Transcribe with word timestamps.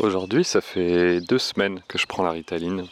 Aujourd'hui, 0.00 0.42
ça 0.42 0.60
fait 0.60 1.20
deux 1.20 1.38
semaines 1.38 1.80
que 1.86 1.98
je 1.98 2.06
prends 2.06 2.24
la 2.24 2.32
Ritaline. 2.32 2.84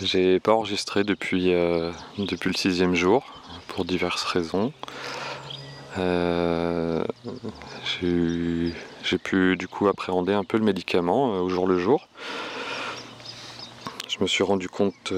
J'ai 0.00 0.38
pas 0.38 0.52
enregistré 0.52 1.02
depuis, 1.02 1.52
euh, 1.52 1.90
depuis 2.18 2.50
le 2.50 2.56
sixième 2.56 2.94
jour 2.94 3.24
pour 3.66 3.84
diverses 3.84 4.22
raisons. 4.22 4.72
Euh, 5.98 7.02
j'ai 8.00 9.18
pu 9.18 9.56
du 9.56 9.66
coup 9.66 9.88
appréhender 9.88 10.32
un 10.32 10.44
peu 10.44 10.56
le 10.56 10.64
médicament 10.64 11.34
euh, 11.34 11.40
au 11.40 11.48
jour 11.48 11.66
le 11.66 11.78
jour. 11.78 12.06
Je 14.08 14.18
me 14.20 14.28
suis 14.28 14.44
rendu 14.44 14.68
compte 14.68 15.12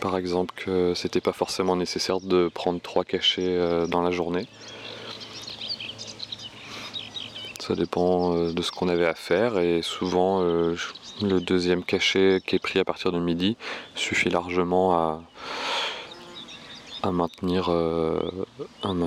par 0.00 0.18
exemple 0.18 0.52
que 0.54 0.92
c'était 0.94 1.22
pas 1.22 1.32
forcément 1.32 1.76
nécessaire 1.76 2.20
de 2.20 2.50
prendre 2.52 2.78
trois 2.82 3.04
cachets 3.04 3.86
dans 3.88 4.02
la 4.02 4.10
journée. 4.10 4.46
Ça 7.62 7.76
dépend 7.76 8.34
euh, 8.34 8.52
de 8.52 8.60
ce 8.60 8.72
qu'on 8.72 8.88
avait 8.88 9.06
à 9.06 9.14
faire 9.14 9.56
et 9.56 9.82
souvent 9.82 10.42
euh, 10.42 10.74
le 11.22 11.40
deuxième 11.40 11.84
cachet 11.84 12.42
qui 12.44 12.56
est 12.56 12.58
pris 12.58 12.80
à 12.80 12.84
partir 12.84 13.12
de 13.12 13.20
midi 13.20 13.56
suffit 13.94 14.30
largement 14.30 15.22
à, 17.04 17.12
maintenir, 17.12 17.68
un, 17.68 18.98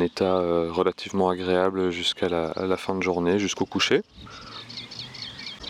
état 0.00 0.38
euh, 0.38 0.70
relativement 0.72 1.28
agréable 1.28 1.90
jusqu'à 1.90 2.30
la, 2.30 2.76
fin 2.78 2.94
de 2.94 3.02
journée, 3.02 3.38
jusqu'au 3.38 3.66
coucher. 3.66 4.00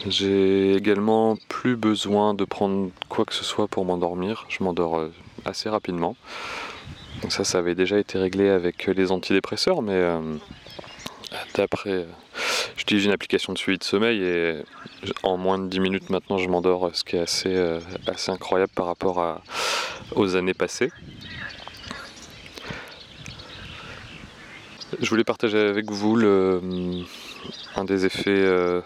J'ai 0.06 0.76
également 0.76 1.36
plus 1.48 1.74
besoin 1.74 2.34
de 2.34 2.44
prendre 2.44 2.90
quoi 3.08 3.24
que 3.24 3.34
ce 3.34 3.42
soit 3.42 3.66
pour 3.66 3.84
m'endormir. 3.84 4.46
Je 4.48 4.62
m'endors 4.62 5.08
assez 5.44 5.68
rapidement. 5.68 6.14
Donc 7.22 7.32
ça, 7.32 7.42
ça 7.42 7.58
avait 7.58 7.74
déjà 7.74 7.98
été 7.98 8.16
réglé 8.16 8.48
avec 8.48 8.86
les 8.86 9.10
antidépresseurs, 9.10 9.82
mais 9.82 10.00
euh, 11.86 12.04
j'utilise 12.76 13.04
une 13.04 13.12
application 13.12 13.52
de 13.52 13.58
suivi 13.58 13.78
de 13.78 13.84
sommeil 13.84 14.22
et 14.22 14.62
en 15.22 15.36
moins 15.36 15.58
de 15.58 15.68
10 15.68 15.80
minutes 15.80 16.10
maintenant 16.10 16.38
je 16.38 16.48
m'endors, 16.48 16.90
ce 16.94 17.04
qui 17.04 17.16
est 17.16 17.20
assez, 17.20 17.54
euh, 17.54 17.80
assez 18.06 18.30
incroyable 18.30 18.72
par 18.74 18.86
rapport 18.86 19.40
aux 20.14 20.36
années 20.36 20.54
passées. 20.54 20.90
Je 25.00 25.10
voulais 25.10 25.24
partager 25.24 25.58
avec 25.58 25.90
vous 25.90 26.16
un 27.76 27.84
des 27.84 28.06
effets 28.06 28.30
euh, 28.30 28.80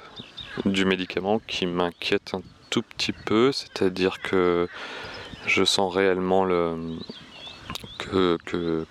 du 0.65 0.85
médicament 0.85 1.41
qui 1.47 1.67
m'inquiète 1.67 2.35
un 2.35 2.43
tout 2.71 2.83
petit 2.83 3.13
peu, 3.13 3.53
c'est-à-dire 3.53 4.21
que 4.23 4.69
je 5.47 5.65
sens 5.65 5.95
réellement 5.95 6.45
le, 6.45 6.97
que, 7.99 8.39
que, 8.45 8.87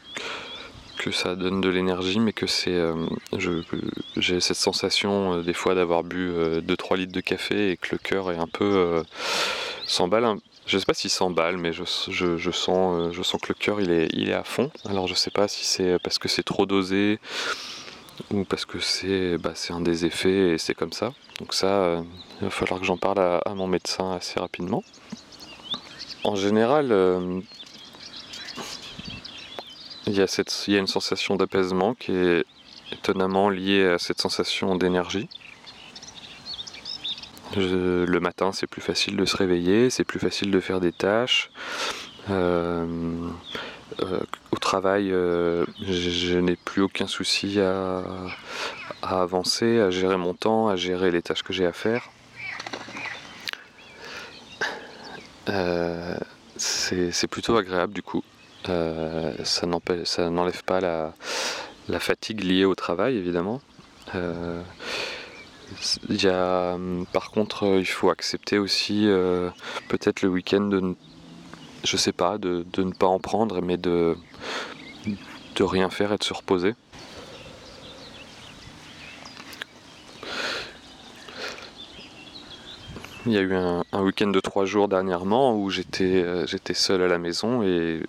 que 0.98 1.12
ça 1.12 1.36
donne 1.36 1.62
de 1.62 1.70
l'énergie, 1.70 2.20
mais 2.20 2.34
que 2.34 2.48
c'est, 2.48 2.74
euh, 2.74 3.08
j'ai 4.18 4.40
cette 4.42 4.58
sensation 4.58 5.36
euh, 5.36 5.42
des 5.42 5.54
fois 5.54 5.76
d'avoir 5.76 6.04
bu 6.04 6.32
2-3 6.32 6.94
euh, 6.94 6.98
litres 6.98 7.14
de 7.14 7.22
café 7.22 7.72
et 7.72 7.78
que 7.78 7.90
le 7.92 7.98
cœur 7.98 8.32
est 8.32 8.38
un 8.38 8.48
peu 8.48 9.04
s'emballe. 9.86 10.38
Je 10.66 10.78
sais 10.78 10.86
pas 10.86 10.94
s'il 10.94 11.10
s'emballe, 11.10 11.58
mais 11.58 11.72
je, 11.72 11.84
je, 12.10 12.52
sens, 12.52 13.14
je 13.14 13.22
sens 13.22 13.40
que 13.40 13.48
le 13.50 13.54
cœur 13.54 13.80
il 13.80 13.92
est, 13.92 14.10
il 14.12 14.30
est 14.30 14.34
à 14.34 14.44
fond. 14.44 14.70
Alors 14.90 15.08
je 15.08 15.14
sais 15.14 15.32
pas 15.32 15.48
si 15.48 15.66
c'est 15.66 15.98
parce 16.04 16.20
que 16.20 16.28
c'est 16.28 16.44
trop 16.44 16.66
dosé 16.66 17.20
ou 18.32 18.44
parce 18.44 18.66
que 18.66 18.80
c'est, 18.80 19.38
bah, 19.38 19.54
un 19.70 19.80
des 19.82 20.06
effets 20.06 20.54
et 20.54 20.58
c'est 20.58 20.74
comme 20.74 20.92
ça. 20.92 21.14
Donc 21.40 21.54
ça, 21.54 22.04
il 22.42 22.46
va 22.46 22.50
falloir 22.50 22.80
que 22.80 22.86
j'en 22.86 22.98
parle 22.98 23.20
à, 23.20 23.54
mon 23.54 23.68
médecin 23.68 24.12
assez 24.12 24.40
rapidement. 24.40 24.84
En 26.24 26.36
général, 26.36 26.92
il 30.08 30.16
y, 30.16 30.76
a 30.76 30.80
une 30.80 30.88
sensation 30.88 31.36
d'apaisement 31.36 31.94
qui 31.94 32.14
est 32.14 32.46
étonnamment 32.92 33.50
liée 33.50 33.86
à 33.86 34.00
cette 34.00 34.22
sensation 34.22 34.76
d'énergie. 34.76 35.28
le 37.56 38.20
matin, 38.20 38.52
c'est 38.54 38.68
plus 38.68 38.82
facile 38.82 39.18
de 39.18 39.26
se 39.26 39.36
réveiller, 39.36 39.90
c'est 39.90 40.06
plus 40.06 40.20
facile 40.20 40.50
de 40.52 40.60
faire 40.60 40.80
des 40.80 40.94
tâches. 40.94 41.52
Euh, 42.30 42.86
euh, 44.02 44.20
au 44.52 44.58
travail, 44.58 45.12
euh, 45.12 45.66
je, 45.82 46.38
n'ai 46.38 46.56
plus 46.56 46.82
aucun 46.82 47.08
souci 47.08 47.60
à, 47.60 48.04
avancer, 49.02 49.80
à 49.80 49.90
gérer 49.90 50.18
mon 50.18 50.34
temps, 50.34 50.68
à 50.68 50.76
gérer 50.76 51.12
les 51.12 51.22
tâches 51.22 51.44
que 51.44 51.54
j'ai 51.54 51.66
à 51.66 51.74
faire. 51.74 52.10
c'est 56.58 57.28
plutôt 57.28 57.56
agréable 57.58 57.94
du 57.94 58.02
coup. 58.02 58.24
Euh, 58.70 59.34
ça 59.44 59.66
n'enlève 60.30 60.64
pas 60.64 60.80
la, 60.80 61.14
fatigue 62.00 62.44
liée 62.44 62.66
au 62.66 62.76
travail, 62.76 63.16
évidemment. 63.18 63.62
Euh, 64.16 64.62
par 67.14 67.32
contre, 67.32 67.78
il 67.78 67.86
faut 67.86 68.10
accepter 68.10 68.58
aussi 68.58 69.08
euh, 69.08 69.50
peut-être 69.90 70.22
le 70.22 70.30
week-end 70.30 70.62
de, 70.62 70.96
je 71.84 71.98
sais 71.98 72.12
de, 72.12 72.66
ne 72.78 72.92
pas 72.92 73.08
en 73.08 73.20
prendre, 73.20 73.62
mais 73.62 73.78
de 73.78 74.16
rien 75.60 75.90
faire 75.90 76.14
et 76.14 76.18
de 76.18 76.24
se 76.24 76.34
reposer. 76.34 76.76
Il 83.28 83.34
y 83.34 83.38
a 83.38 83.42
eu 83.42 83.54
un, 83.54 83.84
week-end 84.02 84.28
de 84.28 84.40
trois 84.40 84.66
jours 84.66 84.88
dernièrement 84.88 85.56
où 85.56 85.70
j'étais 85.70 86.24
seul 86.74 87.02
à 87.02 87.08
la 87.08 87.18
maison 87.18 87.62
et 87.62 88.02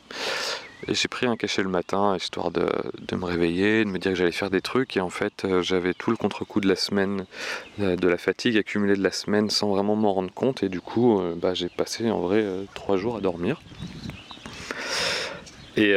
et 0.86 0.94
j'ai 0.94 1.08
pris 1.08 1.26
un 1.26 1.36
cachet 1.36 1.62
le 1.62 1.68
matin, 1.68 2.16
histoire 2.16 2.50
de, 2.50 2.66
me 3.12 3.24
réveiller, 3.24 3.84
de 3.84 3.90
me 3.90 3.98
dire 3.98 4.12
que 4.12 4.18
j'allais 4.18 4.32
faire 4.32 4.50
des 4.50 4.60
trucs. 4.60 4.96
Et 4.96 5.00
en 5.00 5.10
fait, 5.10 5.44
euh, 5.44 5.60
j'avais 5.60 5.92
tout 5.92 6.10
le 6.10 6.16
contre-coup 6.16 6.60
de 6.60 6.68
la 6.68 6.76
semaine, 6.76 7.26
euh, 7.80 7.96
de 7.96 8.08
la 8.08 8.16
fatigue 8.16 8.56
accumulée 8.56 8.94
de 8.94 9.02
la 9.02 9.10
semaine 9.10 9.50
sans 9.50 9.68
vraiment 9.68 9.96
m'en 9.96 10.14
rendre 10.14 10.32
compte. 10.32 10.62
Et 10.62 10.68
du 10.68 10.80
coup, 10.80 11.20
euh, 11.20 11.34
bah, 11.36 11.52
j'ai 11.52 11.68
passé 11.68 12.10
en 12.10 12.20
vrai 12.20 12.44
trois 12.74 12.96
jours 12.96 13.16
à 13.16 13.20
dormir. 13.20 13.60
Et, 15.76 15.94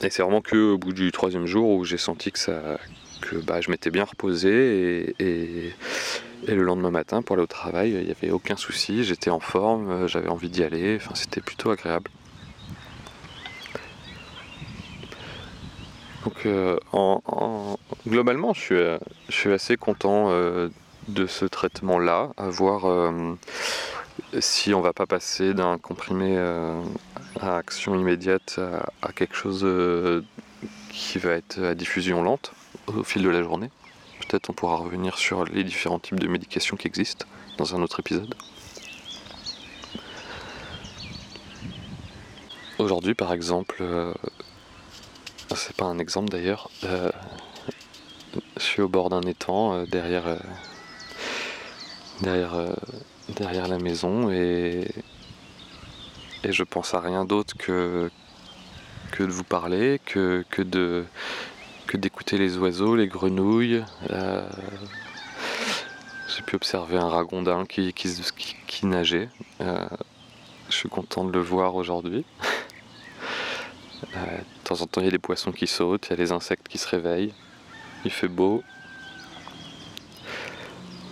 c'est 0.00 0.22
vraiment 0.22 0.42
que 0.42 0.72
au 0.72 0.78
bout 0.78 0.92
du 0.92 1.10
troisième 1.10 1.46
jour 1.46 1.70
où 1.70 1.84
j'ai 1.84 1.96
senti 1.96 2.30
que, 2.30 3.36
bah, 3.46 3.60
je 3.62 3.70
m'étais 3.70 3.90
bien 3.90 4.04
reposé. 4.04 5.14
Et, 5.18 5.24
et, 5.24 5.72
le 6.46 6.62
lendemain 6.62 6.90
matin, 6.90 7.22
pour 7.22 7.34
aller 7.34 7.42
au 7.42 7.46
travail, 7.46 7.92
il 7.92 8.04
n'y 8.04 8.10
avait 8.10 8.30
aucun 8.30 8.56
souci. 8.56 9.04
J'étais 9.04 9.30
en 9.30 9.40
forme, 9.40 10.06
j'avais 10.06 10.28
envie 10.28 10.50
d'y 10.50 10.62
aller. 10.62 10.96
Enfin, 10.96 11.14
c'était 11.14 11.40
plutôt 11.40 11.70
agréable. 11.70 12.10
Donc 16.24 16.46
euh, 16.46 16.78
globalement, 18.08 18.54
je 18.54 18.60
suis, 18.60 18.74
euh, 18.74 18.98
je 19.28 19.34
suis, 19.34 19.52
assez 19.52 19.76
content 19.76 20.30
euh, 20.30 20.68
de 21.08 21.26
ce 21.26 21.44
traitement-là, 21.44 22.30
à 22.38 22.48
voir 22.48 23.12
si 24.40 24.72
on 24.72 24.80
va 24.80 24.92
pas 24.92 25.06
passer 25.06 25.52
d'un 25.52 25.76
comprimé 25.76 26.38
à 27.40 27.56
action 27.56 27.94
immédiate 27.94 28.58
à, 29.02 29.12
quelque 29.12 29.36
chose 29.36 29.66
qui 30.90 31.18
va 31.18 31.32
être 31.32 31.62
à 31.62 31.74
diffusion 31.74 32.22
lente 32.22 32.52
au 32.86 33.02
fil 33.02 33.22
de 33.22 33.28
la 33.28 33.42
journée. 33.42 33.70
On 34.48 34.52
pourra 34.52 34.76
revenir 34.76 35.18
sur 35.18 35.44
les 35.44 35.64
différents 35.64 35.98
types 35.98 36.20
de 36.20 36.28
médications 36.28 36.76
qui 36.76 36.86
existent 36.88 37.26
dans 37.58 37.74
un 37.74 37.82
autre 37.82 38.00
épisode. 38.00 38.34
Aujourd'hui, 42.78 43.14
par 43.14 43.32
exemple, 43.32 43.82
c'est 45.54 45.76
pas 45.76 45.84
un 45.84 45.98
exemple 45.98 46.30
d'ailleurs. 46.30 46.70
Euh, 46.84 47.10
je 48.56 48.62
suis 48.62 48.82
au 48.82 48.88
bord 48.88 49.10
d'un 49.10 49.22
étang 49.22 49.74
euh, 49.74 49.86
derrière, 49.86 50.26
euh, 50.26 50.36
derrière, 53.28 53.68
la 53.68 53.78
maison 53.78 54.30
et, 54.30 54.88
et 56.42 56.52
je 56.52 56.62
pense 56.62 56.94
à 56.94 57.00
rien 57.00 57.24
d'autre 57.24 57.56
que, 57.56 58.10
que 59.12 59.22
de 59.22 59.30
vous 59.30 59.44
parler, 59.44 60.00
que 60.04 60.44
de 60.58 61.04
d'écouter 61.98 62.38
les 62.38 62.56
oiseaux, 62.58 62.96
les 62.96 63.08
grenouilles. 63.08 63.84
J'ai 64.10 64.42
pu 66.46 66.56
observer 66.56 66.96
un 66.96 67.08
ragondin 67.08 67.66
qui, 67.66 67.92
nageait. 68.82 69.28
je 69.60 70.74
suis 70.74 70.88
content 70.88 71.24
de 71.24 71.32
le 71.32 71.40
voir 71.40 71.74
aujourd'hui. 71.74 72.24
Euh, 74.16 74.38
de 74.38 74.64
temps 74.64 74.80
en 74.80 74.86
temps, 74.86 75.00
il 75.00 75.04
y 75.04 75.08
a 75.08 75.10
des 75.10 75.18
poissons 75.18 75.52
qui 75.52 75.66
sautent, 75.66 76.08
il 76.08 76.10
y 76.10 76.12
a 76.14 76.16
les 76.16 76.32
insectes 76.32 76.68
qui 76.68 76.78
se 76.78 76.88
réveillent. 76.88 77.32
Il 78.04 78.10
fait 78.10 78.28
beau. 78.28 78.62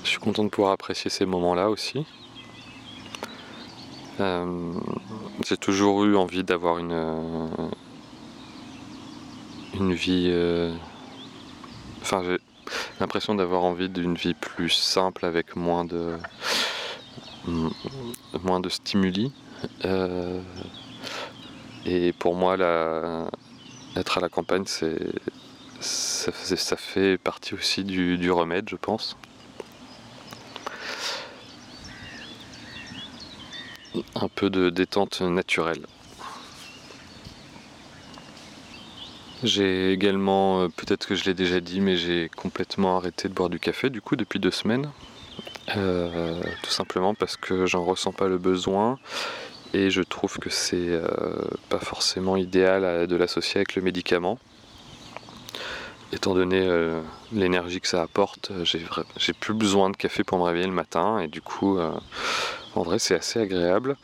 Je 0.05 0.09
suis 0.09 0.19
content 0.19 0.45
de 0.45 0.49
pouvoir 0.49 0.73
apprécier 0.73 1.11
ces 1.11 1.27
moments-là 1.27 1.71
aussi. 1.71 2.05
Euh, 4.21 4.73
j'ai 5.47 5.57
toujours 5.57 6.05
eu 6.05 6.17
envie 6.17 6.45
d'avoir 6.45 6.79
une, 6.79 6.93
euh, 6.93 7.47
une 9.75 9.95
vie. 9.95 10.33
enfin, 12.01 12.23
j'ai 12.25 12.39
l'impression 13.01 13.35
d'avoir 13.35 13.65
envie 13.65 13.89
d'une 13.89 14.15
vie 14.15 14.35
plus 14.35 14.71
simple 14.71 15.25
avec 15.27 15.57
moins 15.57 15.85
de, 15.85 16.17
moins 18.43 18.61
de 18.61 18.69
stimuli. 18.69 19.33
Et 21.85 22.13
pour 22.13 22.35
moi, 22.35 22.55
être 23.97 24.19
à 24.19 24.21
la 24.21 24.29
campagne, 24.29 24.65
ça, 25.81 26.77
fait 26.77 27.19
partie 27.19 27.55
aussi 27.55 27.85
du, 27.85 28.31
remède, 28.31 28.69
je 28.69 28.77
pense. 28.77 29.17
Un 34.15 34.29
peu 34.29 34.49
de 34.49 34.71
détente 34.71 35.21
naturelle. 35.21 35.85
J'ai 39.43 39.93
également, 39.93 40.63
euh, 40.63 40.69
peut-être 40.69 41.07
que 41.07 41.17
je 41.17 41.25
l'ai 41.25 41.35
déjà 41.35 41.59
dit, 41.59 41.81
mais 41.81 41.97
j'ai 41.97 42.31
complètement 42.37 42.97
arrêté 42.97 43.29
de 43.29 43.35
boire 43.35 43.49
du 43.49 43.59
café 43.59 43.91
du 43.91 44.01
coup 44.01 44.15
depuis 44.15 44.39
deux 44.39 44.53
semaines. 44.53 44.89
Euh, 45.77 46.41
tout 46.63 46.71
simplement 46.71 47.15
parce 47.15 47.37
que 47.37 47.67
j'en 47.67 47.85
ressens 47.85 48.13
pas 48.13 48.29
le 48.29 48.39
besoin 48.39 48.99
et 49.75 49.91
je 49.91 50.03
trouve 50.03 50.39
que 50.39 50.51
c'est 50.51 50.77
euh, 50.77 51.03
pas 51.69 51.79
forcément 51.79 52.37
idéal 52.37 53.07
de 53.07 53.17
l'associer 53.17 53.59
avec 53.59 53.75
le 53.75 53.83
médicament. 53.83 54.39
Étant 56.13 56.35
donné 56.35 56.69
l'énergie 57.33 57.81
que 57.81 57.89
ça 57.89 58.03
apporte, 58.03 58.53
j'ai 59.17 59.33
plus 59.33 59.55
besoin 59.55 59.89
de 59.89 59.97
café 59.97 60.25
pour 60.25 60.37
me 60.37 60.43
réveiller 60.43 60.67
le 60.67 60.73
matin 60.73 61.19
et 61.21 61.27
du 61.27 61.41
coup, 61.41 61.79
en 62.75 62.83
vrai, 62.83 62.99
c'est 62.99 63.15
assez 63.15 63.41
agréable. 63.41 63.97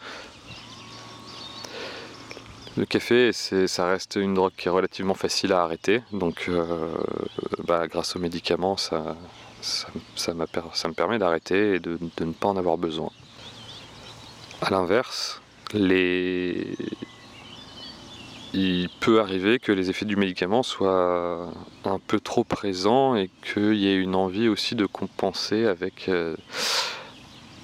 Le 2.78 2.86
café, 2.86 3.32
ça 3.32 3.88
reste 3.88 4.14
une 4.14 4.34
drogue 4.34 4.52
qui 4.56 4.68
est 4.68 4.70
relativement 4.70 5.14
facile 5.14 5.52
à 5.52 5.62
arrêter, 5.62 6.00
donc 6.12 6.44
euh, 6.48 6.94
bah, 7.66 7.88
grâce 7.88 8.14
aux 8.14 8.20
médicaments, 8.20 8.76
ça, 8.76 9.16
me 10.28 10.92
permet 10.92 11.18
d'arrêter 11.18 11.74
et 11.74 11.80
de, 11.80 11.98
ne 12.20 12.32
pas 12.32 12.46
en 12.46 12.56
avoir 12.56 12.78
besoin. 12.78 13.10
A 14.60 14.70
l'inverse, 14.70 15.40
il 15.74 16.68
peut 19.00 19.20
arriver 19.20 19.58
que 19.58 19.72
les 19.72 19.90
effets 19.90 20.04
du 20.04 20.14
médicament 20.14 20.62
soient 20.62 21.50
un 21.84 21.98
peu 21.98 22.20
trop 22.20 22.44
présents 22.44 23.16
et 23.16 23.28
qu'il 23.42 23.74
y 23.74 23.88
ait 23.88 23.96
une 23.96 24.14
envie 24.14 24.46
aussi 24.46 24.76
de 24.76 24.86
compenser 24.86 25.66
avec, 25.66 26.08
euh, 26.08 26.36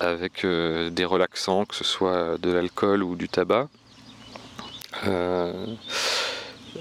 euh, 0.03 0.91
des 0.91 1.05
relaxants, 1.05 1.67
que 1.67 1.77
ce 1.77 1.85
soit 1.85 2.37
de 2.39 2.51
l'alcool 2.51 3.05
ou 3.05 3.15
du 3.15 3.29
tabac. 3.29 3.69
Euh, 5.07 5.67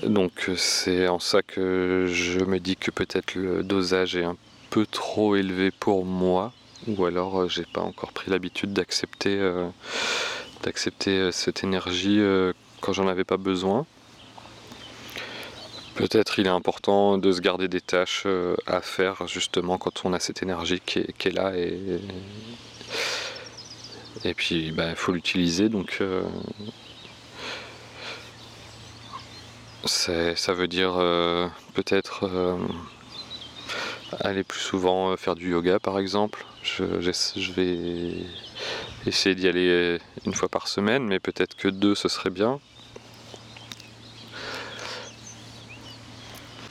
donc 0.04 0.50
c'est 0.56 1.08
en 1.08 1.20
ça 1.20 1.42
que 1.42 2.08
je 2.10 2.44
me 2.44 2.60
dis 2.60 2.76
que 2.76 2.92
peut-être 2.92 3.36
le 3.36 3.64
dosage 3.64 4.16
est 4.16 4.24
un 4.24 4.38
peu 4.70 4.86
trop 4.86 5.36
élevé 5.36 5.72
pour 5.72 6.06
moi, 6.06 6.54
ou 6.88 7.06
alors 7.06 7.42
euh, 7.42 7.48
j'ai 7.48 7.66
pas 7.66 7.82
encore 7.82 8.12
pris 8.12 8.32
l'habitude 8.32 8.74
d'accepter 8.74 9.38
euh, 9.40 9.70
cette 11.32 11.64
énergie 11.64 12.22
quand 12.82 12.94
j'en 12.94 13.08
avais 13.08 13.24
pas 13.24 13.38
besoin. 13.38 13.86
Peut-être 15.96 16.40
il 16.40 16.48
est 16.48 16.50
important 16.50 17.20
de 17.20 17.32
se 17.32 17.40
garder 17.40 17.68
des 17.68 17.82
tâches 17.82 18.26
à 18.66 18.82
faire 18.82 19.28
justement 19.28 19.78
quand 19.78 20.06
on 20.06 20.14
a 20.14 20.20
cette 20.20 20.42
énergie 20.42 20.82
qui 20.84 21.00
est, 21.00 21.34
là 21.34 21.54
et, 24.26 24.34
puis 24.34 24.72
bah, 24.72 24.90
il 24.90 24.96
faut 24.96 25.12
l'utiliser 25.12 25.70
donc 25.70 26.02
ça 29.86 30.54
veut 30.54 30.68
dire 30.68 30.94
euh, 30.98 31.48
peut-être 31.74 32.26
euh, 32.26 32.58
aller 34.22 34.44
plus 34.44 34.60
souvent 34.60 35.12
euh, 35.12 35.18
faire 35.18 35.36
du 35.36 35.52
yoga 35.52 35.80
par 35.80 36.00
exemple. 36.00 36.46
Je, 36.62 36.84
vais 37.52 38.26
essayer 39.06 39.36
d'y 39.36 39.48
aller 39.48 40.00
une 40.26 40.34
fois 40.34 40.48
par 40.48 40.68
semaine, 40.70 41.04
mais 41.04 41.20
peut-être 41.20 41.56
que 41.56 41.68
deux 41.68 41.96
ce 41.96 42.08
serait 42.08 42.30
bien. 42.30 42.60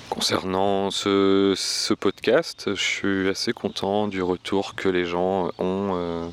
Concernant 0.09 0.91
ce, 0.91 1.93
podcast, 1.95 2.75
je 2.75 2.83
suis 2.83 3.29
assez 3.29 3.53
content 3.53 4.09
du 4.09 4.23
retour 4.23 4.75
que 4.75 4.89
les 4.89 5.05
gens 5.05 5.51
ont, 5.59 6.33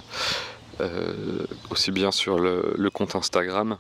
aussi 1.69 1.91
bien 1.91 2.11
sur 2.11 2.39
le 2.39 2.89
compte 2.89 3.15
Instagram 3.15 3.77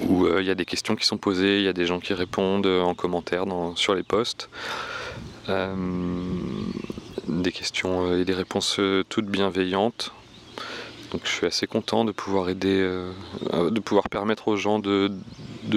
où 0.00 0.26
euh, 0.26 0.40
il 0.40 0.46
y 0.46 0.50
a 0.50 0.54
des 0.54 0.64
questions 0.64 0.96
qui 0.96 1.06
sont 1.06 1.18
posées, 1.18 1.58
il 1.58 1.64
y 1.64 1.68
a 1.68 1.72
des 1.72 1.86
gens 1.86 2.00
qui 2.00 2.14
répondent 2.14 2.66
euh, 2.66 2.82
en 2.82 2.94
commentaire 2.94 3.44
sur 3.76 3.94
les 3.94 4.02
posts. 4.02 4.48
Euh, 5.48 5.74
des 7.26 7.52
questions 7.52 8.16
et 8.16 8.24
des 8.24 8.34
réponses 8.34 8.80
toutes 9.08 9.26
bienveillantes. 9.26 10.12
Donc 11.10 11.22
je 11.24 11.30
suis 11.30 11.46
assez 11.46 11.66
content 11.66 12.04
de 12.04 12.12
pouvoir 12.12 12.48
aider, 12.48 12.80
de 13.52 13.80
pouvoir 13.80 14.08
permettre 14.08 14.48
aux 14.48 14.56
gens 14.56 14.78
de, 14.78 15.10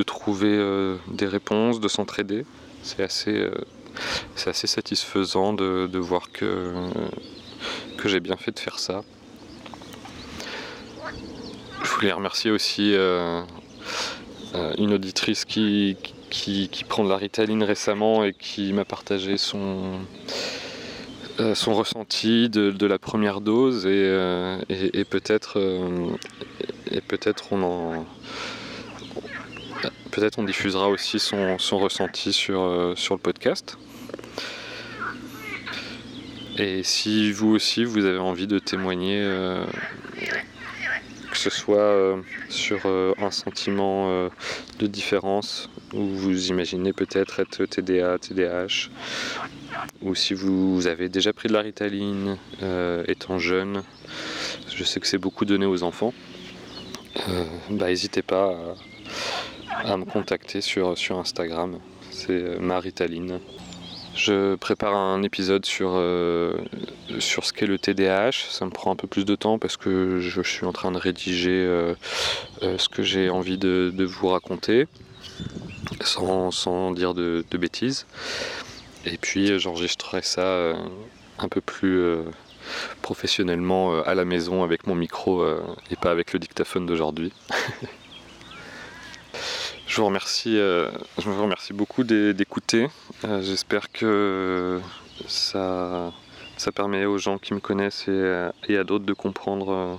trouver 0.05 0.95
des 1.09 1.25
réponses, 1.25 1.81
de 1.81 1.87
s'entraider. 1.89 2.45
C'est 2.83 3.03
assez, 3.03 3.49
assez 4.45 4.67
satisfaisant 4.67 5.53
de, 5.53 5.97
voir 5.97 6.31
que, 6.31 6.73
que 7.97 8.07
j'ai 8.07 8.21
bien 8.21 8.37
fait 8.37 8.51
de 8.51 8.59
faire 8.59 8.79
ça. 8.79 9.03
Je 11.83 11.89
voulais 11.89 12.13
remercier 12.13 12.51
aussi 12.51 12.95
une 14.77 14.93
auditrice 14.93 15.45
qui, 15.45 15.95
qui, 16.31 16.83
prend 16.87 17.03
de 17.03 17.09
la 17.09 17.17
Ritaline 17.17 17.63
récemment 17.63 18.23
et 18.23 18.33
qui 18.33 18.73
m'a 18.73 18.85
partagé 18.85 19.37
son, 19.37 19.99
euh, 21.39 21.53
son 21.53 21.73
ressenti 21.73 22.49
de, 22.49 22.85
la 22.85 22.97
première 22.97 23.41
dose 23.41 23.85
et, 23.85 23.89
euh, 23.89 24.57
peut-être 25.09 25.59
et 26.89 27.01
peut-être 27.01 27.51
on 27.51 27.63
en 27.63 28.05
peut-être 30.11 30.39
on 30.39 30.43
diffusera 30.43 30.89
aussi 30.89 31.19
son, 31.19 31.57
ressenti 31.71 32.33
sur, 32.33 32.93
sur 32.95 33.15
le 33.15 33.19
podcast. 33.19 33.77
Et 36.57 36.83
si 36.83 37.31
vous 37.31 37.49
aussi 37.49 37.83
vous 37.83 38.05
avez 38.05 38.19
envie 38.19 38.47
de 38.47 38.59
témoigner 38.59 39.21
que 41.31 41.37
ce 41.37 41.49
soit 41.49 41.77
euh, 41.77 42.21
sur 42.49 42.81
euh, 42.85 43.13
un 43.17 43.31
sentiment 43.31 44.09
euh, 44.09 44.29
de 44.79 44.85
différence, 44.85 45.69
où 45.93 46.05
vous 46.05 46.49
imaginez 46.49 46.91
peut-être 46.91 47.39
être 47.39 47.65
TDA, 47.65 48.19
TDAH, 48.19 48.89
ou 50.01 50.13
si 50.13 50.33
vous 50.33 50.87
avez 50.87 51.07
déjà 51.07 51.31
pris 51.31 51.47
de 51.47 51.53
la 51.53 51.61
ritaline 51.61 52.37
étant 53.07 53.39
jeune, 53.39 53.83
je 54.75 54.83
sais 54.83 54.99
que 54.99 55.07
c'est 55.07 55.17
beaucoup 55.17 55.45
donné 55.45 55.65
aux 55.65 55.83
enfants, 55.83 56.13
bah, 57.69 57.87
n'hésitez 57.87 58.21
pas 58.21 58.75
à, 59.69 59.97
me 59.97 60.05
contacter 60.05 60.59
sur, 60.59 60.97
sur 60.97 61.17
Instagram, 61.17 61.79
c'est 62.11 62.59
ma 62.59 62.79
ritaline. 62.79 63.39
Je 64.15 64.55
prépare 64.55 64.95
un 64.95 65.23
épisode 65.23 65.65
sur, 65.65 65.91
euh, 65.93 66.53
ce 67.19 67.53
qu'est 67.53 67.65
le 67.65 67.79
TDAH. 67.79 68.31
Ça 68.49 68.65
me 68.65 68.71
prend 68.71 68.91
un 68.91 68.95
peu 68.95 69.07
plus 69.07 69.25
de 69.25 69.35
temps 69.35 69.57
parce 69.57 69.77
que 69.77 70.19
je 70.19 70.41
suis 70.41 70.65
en 70.65 70.73
train 70.73 70.91
de 70.91 70.97
rédiger 70.97 71.65
euh, 71.65 71.95
euh, 72.61 72.77
ce 72.77 72.89
que 72.89 73.03
j'ai 73.03 73.29
envie 73.29 73.57
de, 73.57 73.93
vous 74.03 74.27
raconter 74.27 74.87
sans, 76.01 76.91
dire 76.91 77.13
de, 77.13 77.43
bêtises. 77.53 78.05
Et 79.05 79.17
puis 79.17 79.59
j'enregistrerai 79.59 80.21
ça 80.21 80.73
un 81.39 81.47
peu 81.47 81.61
plus 81.61 82.03
professionnellement 83.01 84.01
à 84.03 84.13
la 84.13 84.25
maison 84.25 84.63
avec 84.63 84.87
mon 84.87 84.95
micro 84.95 85.45
et 85.89 85.95
pas 85.95 86.11
avec 86.11 86.33
le 86.33 86.39
dictaphone 86.39 86.85
d'aujourd'hui. 86.85 87.31
Je 89.91 89.97
vous 89.97 90.05
remercie, 90.05 90.57
euh, 90.57 90.89
je 91.17 91.29
vous 91.29 91.41
remercie 91.41 91.73
beaucoup 91.73 92.05
d'écouter. 92.05 92.87
Euh, 93.25 93.41
j'espère 93.41 93.91
que 93.91 94.79
ça, 95.27 96.13
ça 96.55 96.71
permet 96.71 97.03
aux 97.03 97.17
gens 97.17 97.37
qui 97.37 97.53
me 97.53 97.59
connaissent 97.59 98.07
et, 98.07 98.77
à 98.77 98.83
d'autres 98.85 99.03
de 99.03 99.11
comprendre 99.11 99.69
euh, 99.73 99.95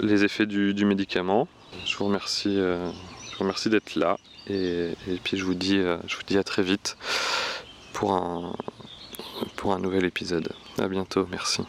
les 0.00 0.22
effets 0.24 0.44
du, 0.44 0.84
médicament. 0.84 1.48
Je 1.86 1.96
vous 1.96 2.04
remercie, 2.04 2.60
remercie 3.38 3.70
d'être 3.70 3.94
là 3.94 4.18
et, 4.50 4.92
puis 5.24 5.38
je 5.38 5.46
vous 5.46 5.54
dis, 5.54 5.78
je 5.78 6.16
vous 6.16 6.22
dis 6.26 6.36
à 6.36 6.44
très 6.44 6.62
vite 6.62 6.98
pour 7.94 8.12
un, 8.12 8.54
pour 9.56 9.72
un 9.72 9.78
nouvel 9.78 10.04
épisode. 10.04 10.52
À 10.78 10.88
bientôt, 10.88 11.26
merci. 11.30 11.62